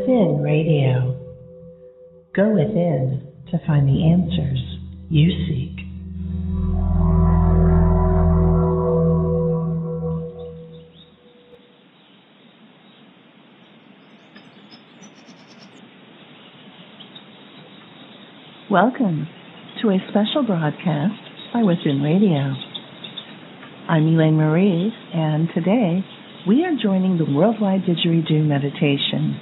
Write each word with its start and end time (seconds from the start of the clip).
Within 0.00 0.40
Radio. 0.42 1.14
Go 2.34 2.48
within 2.54 3.26
to 3.50 3.58
find 3.66 3.86
the 3.86 4.08
answers 4.08 4.78
you 5.10 5.30
seek. 5.46 5.76
Welcome 18.70 19.28
to 19.82 19.90
a 19.90 19.98
special 20.08 20.44
broadcast 20.46 21.20
by 21.52 21.62
Within 21.62 22.00
Radio. 22.00 22.54
I'm 23.86 24.06
Elaine 24.06 24.36
Marie, 24.36 24.94
and 25.12 25.48
today 25.54 26.02
we 26.48 26.64
are 26.64 26.72
joining 26.82 27.18
the 27.18 27.30
Worldwide 27.30 27.82
Didgeridoo 27.82 28.46
Meditation, 28.46 29.38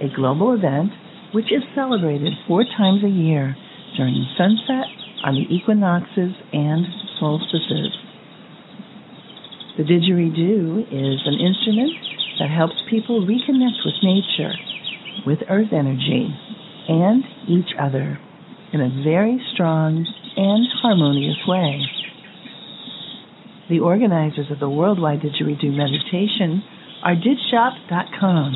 a 0.00 0.14
global 0.14 0.54
event 0.54 0.90
which 1.32 1.50
is 1.52 1.62
celebrated 1.74 2.32
four 2.46 2.64
times 2.64 3.02
a 3.04 3.08
year 3.08 3.56
during 3.96 4.26
sunset, 4.38 4.86
on 5.24 5.34
the 5.34 5.46
equinoxes, 5.48 6.32
and 6.52 6.86
solstices. 7.18 7.90
The 9.76 9.82
didgeridoo 9.82 10.86
is 10.86 11.20
an 11.26 11.38
instrument 11.40 11.92
that 12.38 12.50
helps 12.50 12.74
people 12.90 13.26
reconnect 13.26 13.82
with 13.84 13.94
nature, 14.02 14.52
with 15.26 15.38
earth 15.48 15.72
energy, 15.72 16.28
and 16.88 17.24
each 17.48 17.74
other 17.80 18.18
in 18.72 18.80
a 18.80 19.02
very 19.02 19.40
strong 19.54 20.06
and 20.36 20.66
harmonious 20.82 21.38
way. 21.46 21.80
The 23.70 23.80
organizers 23.80 24.50
of 24.50 24.60
the 24.60 24.68
Worldwide 24.68 25.20
Didgeridoo 25.20 25.72
Meditation 25.72 26.62
are 27.02 27.14
didjshop.com, 27.14 28.52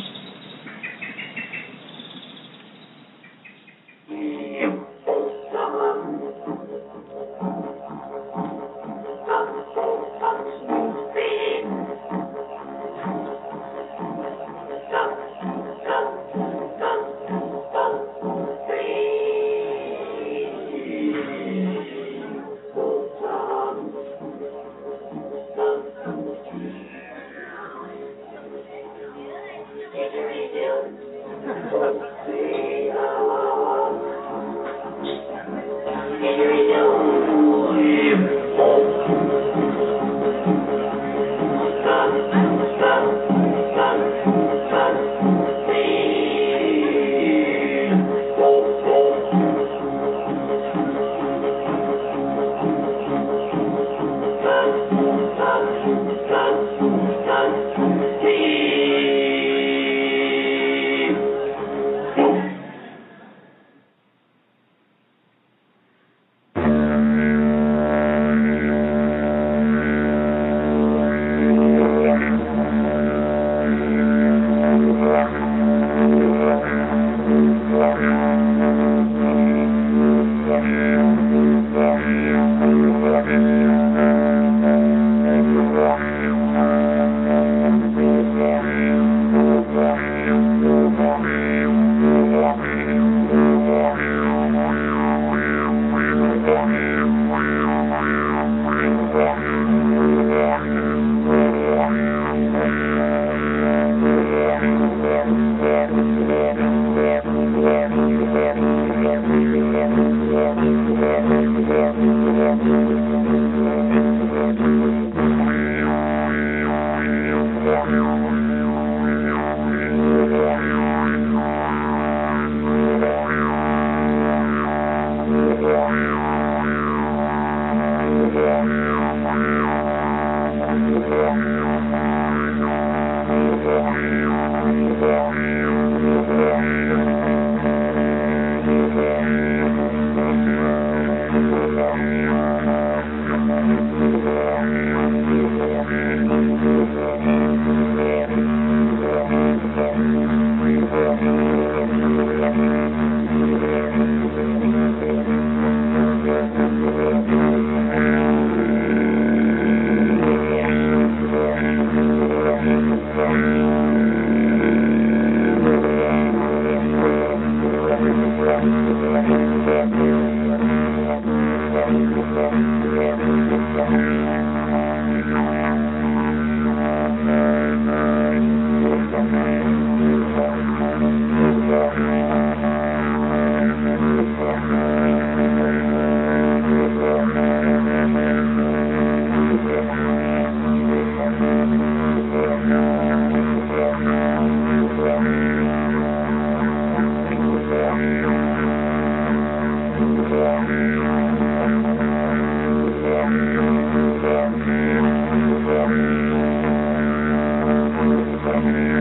Amen. 208.62 209.01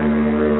Thank 0.00 0.14
you. 0.16 0.59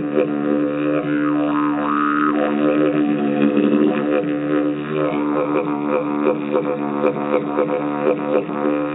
Thank 0.00 0.24
you. 8.64 8.89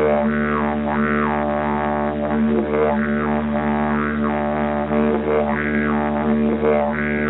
Thank 0.00 0.30
you. 6.62 7.29